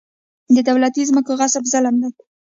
د 0.55 0.57
دولتي 0.69 1.01
ځمکو 1.09 1.31
غصب 1.39 1.63
ظلم 1.71 1.95
دی. 2.01 2.09